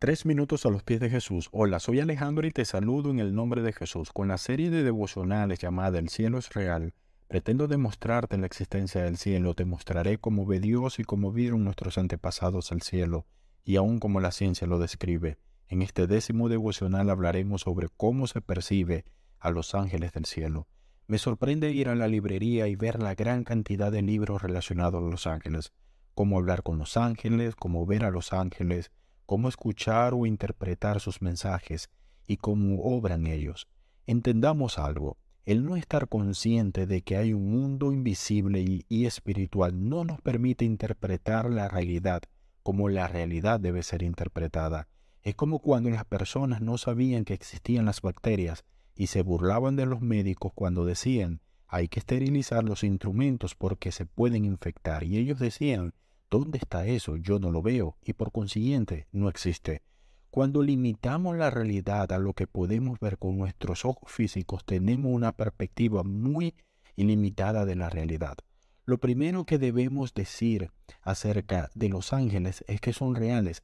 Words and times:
Tres 0.00 0.26
minutos 0.26 0.64
a 0.64 0.70
los 0.70 0.84
pies 0.84 1.00
de 1.00 1.10
Jesús. 1.10 1.48
Hola, 1.50 1.80
soy 1.80 1.98
Alejandro 1.98 2.46
y 2.46 2.52
te 2.52 2.64
saludo 2.64 3.10
en 3.10 3.18
el 3.18 3.34
nombre 3.34 3.62
de 3.62 3.72
Jesús. 3.72 4.12
Con 4.12 4.28
la 4.28 4.38
serie 4.38 4.70
de 4.70 4.84
devocionales 4.84 5.58
llamada 5.58 5.98
El 5.98 6.08
cielo 6.08 6.38
es 6.38 6.54
real, 6.54 6.94
pretendo 7.26 7.66
demostrarte 7.66 8.38
la 8.38 8.46
existencia 8.46 9.02
del 9.02 9.16
cielo, 9.16 9.54
te 9.54 9.64
mostraré 9.64 10.18
cómo 10.18 10.46
ve 10.46 10.60
Dios 10.60 11.00
y 11.00 11.02
cómo 11.02 11.32
vieron 11.32 11.64
nuestros 11.64 11.98
antepasados 11.98 12.70
al 12.70 12.82
cielo, 12.82 13.26
y 13.64 13.74
aún 13.74 13.98
como 13.98 14.20
la 14.20 14.30
ciencia 14.30 14.68
lo 14.68 14.78
describe. 14.78 15.36
En 15.66 15.82
este 15.82 16.06
décimo 16.06 16.48
devocional 16.48 17.10
hablaremos 17.10 17.62
sobre 17.62 17.88
cómo 17.88 18.28
se 18.28 18.40
percibe 18.40 19.04
a 19.40 19.50
los 19.50 19.74
ángeles 19.74 20.12
del 20.12 20.26
cielo. 20.26 20.68
Me 21.08 21.18
sorprende 21.18 21.72
ir 21.72 21.88
a 21.88 21.96
la 21.96 22.06
librería 22.06 22.68
y 22.68 22.76
ver 22.76 23.02
la 23.02 23.16
gran 23.16 23.42
cantidad 23.42 23.90
de 23.90 24.02
libros 24.02 24.42
relacionados 24.42 25.02
a 25.02 25.10
los 25.10 25.26
ángeles, 25.26 25.72
cómo 26.14 26.38
hablar 26.38 26.62
con 26.62 26.78
los 26.78 26.96
ángeles, 26.96 27.56
cómo 27.56 27.84
ver 27.84 28.04
a 28.04 28.12
los 28.12 28.32
ángeles, 28.32 28.92
cómo 29.28 29.50
escuchar 29.50 30.14
o 30.14 30.24
interpretar 30.24 31.00
sus 31.00 31.20
mensajes 31.20 31.90
y 32.26 32.38
cómo 32.38 32.80
obran 32.80 33.26
ellos. 33.26 33.68
Entendamos 34.06 34.78
algo, 34.78 35.18
el 35.44 35.66
no 35.66 35.76
estar 35.76 36.08
consciente 36.08 36.86
de 36.86 37.02
que 37.02 37.18
hay 37.18 37.34
un 37.34 37.50
mundo 37.50 37.92
invisible 37.92 38.64
y, 38.88 39.04
espiritual 39.04 39.86
no 39.86 40.04
nos 40.04 40.18
permite 40.22 40.64
interpretar 40.64 41.50
la 41.50 41.68
realidad 41.68 42.22
como 42.62 42.88
la 42.88 43.06
realidad 43.06 43.60
debe 43.60 43.82
ser 43.82 44.02
interpretada. 44.02 44.88
Es 45.22 45.34
como 45.34 45.58
cuando 45.58 45.90
las 45.90 46.06
personas 46.06 46.62
no 46.62 46.78
sabían 46.78 47.26
que 47.26 47.34
existían 47.34 47.84
las 47.84 48.00
bacterias 48.00 48.64
y 48.96 49.08
se 49.08 49.20
burlaban 49.20 49.76
de 49.76 49.84
los 49.84 50.00
médicos 50.00 50.52
cuando 50.54 50.86
decían 50.86 51.42
hay 51.66 51.88
que 51.88 51.98
esterilizar 51.98 52.64
los 52.64 52.82
instrumentos 52.82 53.54
porque 53.54 53.92
se 53.92 54.06
pueden 54.06 54.46
infectar 54.46 55.04
y 55.04 55.18
ellos 55.18 55.38
decían 55.38 55.92
¿Dónde 56.30 56.58
está 56.58 56.86
eso? 56.86 57.16
Yo 57.16 57.38
no 57.38 57.50
lo 57.50 57.62
veo 57.62 57.96
y 58.04 58.12
por 58.12 58.32
consiguiente 58.32 59.06
no 59.12 59.30
existe. 59.30 59.82
Cuando 60.30 60.62
limitamos 60.62 61.38
la 61.38 61.48
realidad 61.48 62.12
a 62.12 62.18
lo 62.18 62.34
que 62.34 62.46
podemos 62.46 63.00
ver 63.00 63.16
con 63.16 63.38
nuestros 63.38 63.86
ojos 63.86 64.12
físicos, 64.12 64.62
tenemos 64.66 65.10
una 65.10 65.32
perspectiva 65.32 66.02
muy 66.02 66.54
ilimitada 66.96 67.64
de 67.64 67.76
la 67.76 67.88
realidad. 67.88 68.36
Lo 68.84 68.98
primero 68.98 69.44
que 69.44 69.56
debemos 69.56 70.12
decir 70.12 70.70
acerca 71.00 71.70
de 71.74 71.88
los 71.88 72.12
ángeles 72.12 72.62
es 72.68 72.82
que 72.82 72.92
son 72.92 73.14
reales 73.14 73.62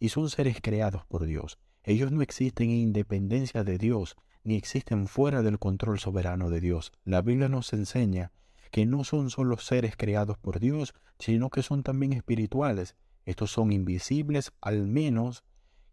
y 0.00 0.08
son 0.08 0.30
seres 0.30 0.60
creados 0.62 1.04
por 1.04 1.26
Dios. 1.26 1.58
Ellos 1.84 2.12
no 2.12 2.22
existen 2.22 2.70
en 2.70 2.76
independencia 2.76 3.62
de 3.62 3.76
Dios, 3.76 4.16
ni 4.42 4.56
existen 4.56 5.06
fuera 5.06 5.42
del 5.42 5.58
control 5.58 5.98
soberano 5.98 6.48
de 6.48 6.60
Dios. 6.60 6.92
La 7.04 7.20
Biblia 7.20 7.48
nos 7.50 7.74
enseña 7.74 8.32
que 8.76 8.84
no 8.84 9.04
son 9.04 9.30
solo 9.30 9.56
seres 9.56 9.96
creados 9.96 10.36
por 10.36 10.60
Dios, 10.60 10.92
sino 11.18 11.48
que 11.48 11.62
son 11.62 11.82
también 11.82 12.12
espirituales. 12.12 12.94
Estos 13.24 13.50
son 13.50 13.72
invisibles, 13.72 14.52
al 14.60 14.86
menos 14.86 15.44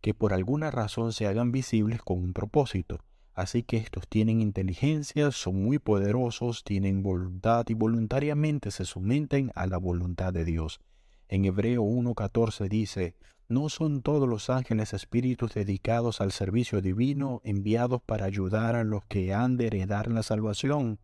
que 0.02 0.14
por 0.14 0.34
alguna 0.34 0.70
razón 0.70 1.14
se 1.14 1.26
hagan 1.26 1.54
visibles 1.54 2.02
con 2.02 2.18
un 2.22 2.34
propósito. 2.34 3.00
Así 3.34 3.64
que 3.64 3.78
estos 3.78 4.10
tienen 4.10 4.42
inteligencia, 4.42 5.32
son 5.32 5.64
muy 5.64 5.80
poderosos, 5.80 6.66
tienen 6.66 7.04
voluntad 7.04 7.64
y 7.70 7.74
voluntariamente 7.74 8.70
se 8.70 8.84
someten 8.84 9.54
a 9.56 9.66
la 9.66 9.78
voluntad 9.78 10.34
de 10.34 10.44
Dios. 10.44 10.82
En 11.30 11.46
Hebreo 11.46 11.84
1.14 11.84 12.68
dice, 12.68 13.16
¿no 13.48 13.70
son 13.70 14.02
todos 14.02 14.28
los 14.28 14.50
ángeles 14.50 14.92
espíritus 14.94 15.54
dedicados 15.54 16.20
al 16.20 16.34
servicio 16.34 16.82
divino, 16.82 17.40
enviados 17.46 18.02
para 18.02 18.26
ayudar 18.26 18.76
a 18.76 18.84
los 18.84 19.06
que 19.06 19.34
han 19.34 19.56
de 19.56 19.68
heredar 19.68 20.12
la 20.12 20.22
salvación? 20.22 21.00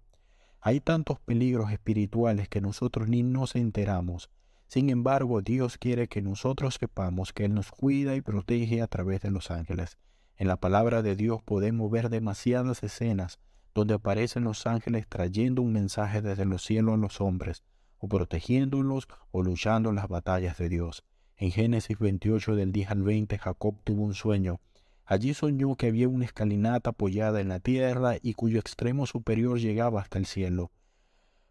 Hay 0.61 0.81
tantos 0.81 1.19
peligros 1.19 1.71
espirituales 1.71 2.49
que 2.49 2.59
nosotros 2.59 3.07
ni 3.07 3.23
nos 3.23 3.55
enteramos. 3.55 4.29
Sin 4.67 4.89
embargo, 4.89 5.41
Dios 5.41 5.77
quiere 5.77 6.07
que 6.07 6.21
nosotros 6.21 6.77
sepamos 6.79 7.31
que 7.33 7.45
Él 7.45 7.53
nos 7.53 7.71
cuida 7.71 8.15
y 8.15 8.21
protege 8.21 8.81
a 8.81 8.87
través 8.87 9.21
de 9.21 9.31
los 9.31 9.51
ángeles. 9.51 9.97
En 10.35 10.47
la 10.47 10.57
palabra 10.57 11.01
de 11.01 11.15
Dios 11.15 11.41
podemos 11.43 11.89
ver 11.89 12.09
demasiadas 12.09 12.83
escenas 12.83 13.39
donde 13.73 13.93
aparecen 13.93 14.43
los 14.43 14.67
ángeles 14.67 15.07
trayendo 15.07 15.61
un 15.61 15.71
mensaje 15.71 16.21
desde 16.21 16.45
los 16.45 16.63
cielos 16.63 16.95
a 16.95 16.97
los 16.97 17.21
hombres, 17.21 17.63
o 17.97 18.07
protegiéndolos 18.07 19.07
o 19.31 19.43
luchando 19.43 19.89
en 19.89 19.95
las 19.95 20.07
batallas 20.07 20.57
de 20.57 20.69
Dios. 20.69 21.03
En 21.37 21.51
Génesis 21.51 21.97
28 21.97 22.55
del 22.55 22.73
10 22.73 22.91
al 22.91 23.03
20 23.03 23.37
Jacob 23.37 23.75
tuvo 23.83 24.03
un 24.03 24.13
sueño 24.13 24.59
Allí 25.09 25.33
soñó 25.33 25.75
que 25.75 25.87
había 25.87 26.07
una 26.07 26.25
escalinata 26.25 26.91
apoyada 26.91 27.41
en 27.41 27.49
la 27.49 27.59
tierra 27.59 28.17
y 28.21 28.35
cuyo 28.35 28.59
extremo 28.59 29.07
superior 29.07 29.59
llegaba 29.59 30.01
hasta 30.01 30.19
el 30.19 30.27
cielo. 30.27 30.69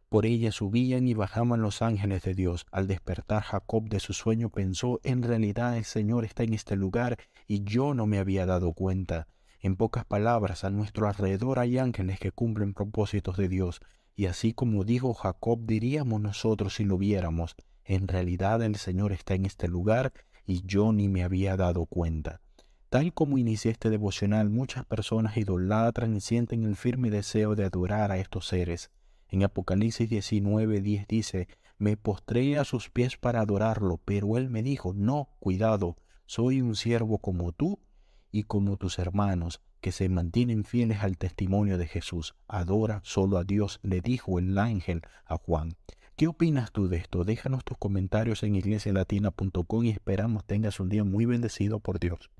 Por 0.08 0.26
ella 0.26 0.52
subían 0.52 1.08
y 1.08 1.14
bajaban 1.14 1.60
los 1.60 1.82
ángeles 1.82 2.22
de 2.22 2.34
Dios. 2.34 2.66
Al 2.70 2.86
despertar 2.86 3.42
Jacob 3.42 3.88
de 3.88 3.98
su 3.98 4.12
sueño 4.12 4.48
pensó, 4.48 5.00
en 5.02 5.24
realidad 5.24 5.76
el 5.76 5.84
Señor 5.84 6.24
está 6.24 6.44
en 6.44 6.54
este 6.54 6.76
lugar 6.76 7.18
y 7.48 7.64
yo 7.64 7.94
no 7.94 8.06
me 8.06 8.20
había 8.20 8.46
dado 8.46 8.74
cuenta. 8.74 9.26
En 9.58 9.74
pocas 9.74 10.04
palabras, 10.04 10.62
a 10.62 10.70
nuestro 10.70 11.08
alrededor 11.08 11.58
hay 11.58 11.78
ángeles 11.78 12.20
que 12.20 12.30
cumplen 12.30 12.74
propósitos 12.74 13.36
de 13.38 13.48
Dios, 13.48 13.80
y 14.14 14.26
así 14.26 14.52
como 14.52 14.84
dijo 14.84 15.14
Jacob, 15.14 15.58
diríamos 15.64 16.20
nosotros 16.20 16.76
si 16.76 16.84
lo 16.84 16.96
viéramos, 16.96 17.56
en 17.84 18.06
realidad 18.06 18.62
el 18.62 18.76
Señor 18.76 19.10
está 19.10 19.34
en 19.34 19.46
este 19.46 19.66
lugar 19.66 20.12
y 20.46 20.62
yo 20.64 20.92
ni 20.92 21.08
me 21.08 21.24
había 21.24 21.56
dado 21.56 21.86
cuenta. 21.86 22.40
Tal 22.88 23.12
como 23.12 23.36
inicié 23.36 23.70
este 23.70 23.90
devocional, 23.90 24.48
muchas 24.48 24.86
personas 24.86 25.36
idolatran 25.36 26.16
y 26.16 26.22
sienten 26.22 26.64
el 26.64 26.74
firme 26.74 27.10
deseo 27.10 27.54
de 27.54 27.64
adorar 27.64 28.10
a 28.10 28.16
estos 28.16 28.46
seres. 28.48 28.90
En 29.28 29.42
Apocalipsis 29.42 30.08
19, 30.08 30.80
10 30.80 31.06
dice, 31.06 31.48
me 31.76 31.98
postré 31.98 32.56
a 32.56 32.64
sus 32.64 32.88
pies 32.88 33.18
para 33.18 33.42
adorarlo, 33.42 34.00
pero 34.06 34.38
él 34.38 34.48
me 34.48 34.62
dijo, 34.62 34.94
no, 34.94 35.28
cuidado, 35.38 35.98
soy 36.24 36.62
un 36.62 36.74
siervo 36.74 37.18
como 37.18 37.52
tú 37.52 37.78
y 38.32 38.44
como 38.44 38.78
tus 38.78 38.98
hermanos, 38.98 39.60
que 39.82 39.92
se 39.92 40.08
mantienen 40.08 40.64
fieles 40.64 41.02
al 41.02 41.18
testimonio 41.18 41.76
de 41.76 41.88
Jesús. 41.88 42.36
Adora 42.48 43.02
solo 43.04 43.36
a 43.36 43.44
Dios, 43.44 43.80
le 43.82 44.00
dijo 44.00 44.38
el 44.38 44.56
ángel 44.56 45.02
a 45.26 45.36
Juan. 45.36 45.76
¿Qué 46.16 46.26
opinas 46.26 46.72
tú 46.72 46.88
de 46.88 46.96
esto? 46.96 47.24
Déjanos 47.24 47.64
tus 47.66 47.76
comentarios 47.76 48.42
en 48.44 48.56
iglesialatina.com 48.56 49.84
y 49.84 49.90
esperamos 49.90 50.46
tengas 50.46 50.80
un 50.80 50.88
día 50.88 51.04
muy 51.04 51.26
bendecido 51.26 51.80
por 51.80 52.00
Dios. 52.00 52.30